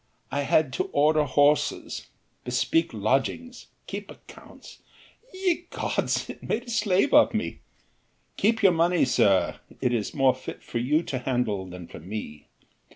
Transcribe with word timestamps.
I 0.31 0.41
had 0.41 0.73
to 0.73 0.85
order 0.93 1.25
horses, 1.25 2.07
bespeak 2.43 2.91
lodgings, 2.91 3.67
keep 3.85 4.09
accounts. 4.09 4.79
Ye 5.31 5.67
gods, 5.69 6.27
it 6.27 6.41
made 6.41 6.63
a 6.63 6.69
slave 6.71 7.13
of 7.13 7.35
me! 7.35 7.59
Keep 8.35 8.63
your 8.63 8.71
money, 8.73 9.05
sir, 9.05 9.59
it 9.79 9.93
is 9.93 10.15
more 10.15 10.33
fit 10.33 10.63
for 10.63 10.79
you 10.79 11.03
to 11.03 11.19
handle 11.19 11.67
than 11.67 11.85
for 11.85 11.99
me. 11.99 12.47